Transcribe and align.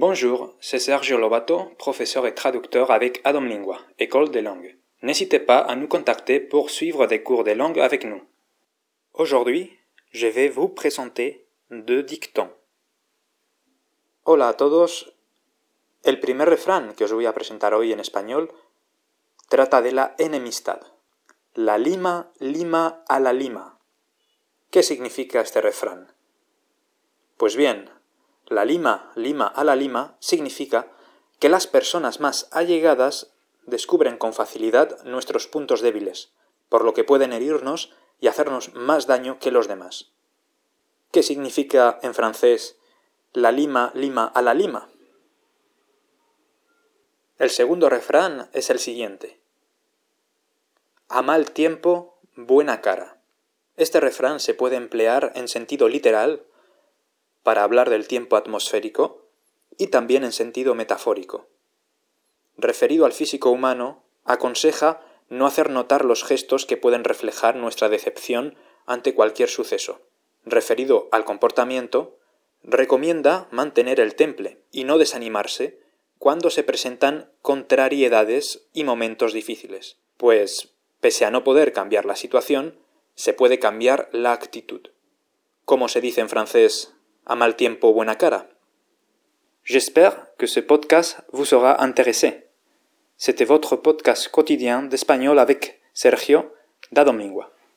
Bonjour, 0.00 0.54
c'est 0.60 0.78
Sergio 0.78 1.18
Lobato, 1.18 1.72
professeur 1.76 2.24
et 2.28 2.32
traducteur 2.32 2.92
avec 2.92 3.20
Adam 3.24 3.40
Lingua, 3.40 3.80
École 3.98 4.30
des 4.30 4.42
langues. 4.42 4.76
N'hésitez 5.02 5.40
pas 5.40 5.58
à 5.58 5.74
nous 5.74 5.88
contacter 5.88 6.38
pour 6.38 6.70
suivre 6.70 7.08
des 7.08 7.24
cours 7.24 7.42
de 7.42 7.50
langue 7.50 7.80
avec 7.80 8.04
nous. 8.04 8.22
Aujourd'hui, 9.12 9.76
je 10.12 10.28
vais 10.28 10.50
vous 10.50 10.68
présenter 10.68 11.48
deux 11.72 12.04
dictons. 12.04 12.48
Hola 14.24 14.50
a 14.50 14.54
todos. 14.54 15.12
El 16.04 16.20
primer 16.20 16.44
refrán 16.44 16.94
que 16.94 17.02
os 17.02 17.12
voy 17.12 17.26
a 17.26 17.34
presentar 17.34 17.74
hoy 17.74 17.92
en 17.92 17.98
español 17.98 18.52
trata 19.48 19.82
de 19.82 19.90
la 19.90 20.14
enemistad. 20.18 20.80
La 21.54 21.76
lima 21.76 22.30
lima 22.38 23.02
a 23.08 23.18
la 23.18 23.32
lima. 23.32 23.80
¿Qué 24.70 24.84
significa 24.84 25.40
este 25.40 25.60
refrán? 25.60 26.14
Pues 27.36 27.56
bien, 27.56 27.90
la 28.48 28.64
lima, 28.64 29.12
lima 29.14 29.46
a 29.46 29.62
la 29.62 29.76
lima 29.76 30.16
significa 30.20 30.88
que 31.38 31.48
las 31.48 31.66
personas 31.66 32.20
más 32.20 32.48
allegadas 32.50 33.30
descubren 33.66 34.16
con 34.16 34.32
facilidad 34.32 35.02
nuestros 35.04 35.46
puntos 35.46 35.82
débiles, 35.82 36.32
por 36.68 36.84
lo 36.84 36.94
que 36.94 37.04
pueden 37.04 37.32
herirnos 37.32 37.92
y 38.20 38.28
hacernos 38.28 38.74
más 38.74 39.06
daño 39.06 39.38
que 39.38 39.50
los 39.50 39.68
demás. 39.68 40.10
¿Qué 41.12 41.22
significa 41.22 41.98
en 42.02 42.14
francés 42.14 42.78
la 43.32 43.52
lima, 43.52 43.92
lima 43.94 44.24
a 44.24 44.42
la 44.42 44.54
lima? 44.54 44.88
El 47.38 47.50
segundo 47.50 47.88
refrán 47.88 48.48
es 48.52 48.70
el 48.70 48.78
siguiente. 48.78 49.38
A 51.08 51.22
mal 51.22 51.52
tiempo, 51.52 52.18
buena 52.34 52.80
cara. 52.80 53.18
Este 53.76 54.00
refrán 54.00 54.40
se 54.40 54.54
puede 54.54 54.76
emplear 54.76 55.32
en 55.36 55.48
sentido 55.48 55.88
literal 55.88 56.44
para 57.48 57.64
hablar 57.64 57.88
del 57.88 58.06
tiempo 58.06 58.36
atmosférico 58.36 59.24
y 59.78 59.86
también 59.86 60.22
en 60.22 60.32
sentido 60.32 60.74
metafórico. 60.74 61.48
Referido 62.58 63.06
al 63.06 63.14
físico 63.14 63.48
humano, 63.48 64.04
aconseja 64.26 65.00
no 65.30 65.46
hacer 65.46 65.70
notar 65.70 66.04
los 66.04 66.24
gestos 66.24 66.66
que 66.66 66.76
pueden 66.76 67.04
reflejar 67.04 67.56
nuestra 67.56 67.88
decepción 67.88 68.54
ante 68.84 69.14
cualquier 69.14 69.48
suceso. 69.48 70.02
Referido 70.44 71.08
al 71.10 71.24
comportamiento, 71.24 72.18
recomienda 72.62 73.48
mantener 73.50 73.98
el 73.98 74.14
temple 74.14 74.60
y 74.70 74.84
no 74.84 74.98
desanimarse 74.98 75.80
cuando 76.18 76.50
se 76.50 76.64
presentan 76.64 77.32
contrariedades 77.40 78.68
y 78.74 78.84
momentos 78.84 79.32
difíciles, 79.32 79.96
pues, 80.18 80.74
pese 81.00 81.24
a 81.24 81.30
no 81.30 81.44
poder 81.44 81.72
cambiar 81.72 82.04
la 82.04 82.14
situación, 82.14 82.78
se 83.14 83.32
puede 83.32 83.58
cambiar 83.58 84.10
la 84.12 84.32
actitud. 84.32 84.90
Como 85.64 85.88
se 85.88 86.02
dice 86.02 86.20
en 86.20 86.28
francés, 86.28 86.92
à 87.28 87.36
mal 87.36 87.54
tiempo 87.56 87.92
buena 87.92 88.16
cara. 88.16 88.48
J'espère 89.62 90.34
que 90.38 90.46
ce 90.46 90.60
podcast 90.60 91.20
vous 91.32 91.44
sera 91.44 91.82
intéressé. 91.82 92.48
C'était 93.18 93.44
votre 93.44 93.76
podcast 93.76 94.28
quotidien 94.28 94.82
d'espagnol 94.82 95.38
avec 95.38 95.80
Sergio 95.92 96.50
da 96.90 97.04
Domingua. 97.04 97.52